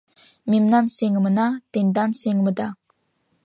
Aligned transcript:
Мемнан 0.51 0.85
сеҥымына— 0.97 1.47
тендан 1.71 2.11
сеҥымыда. 2.21 2.69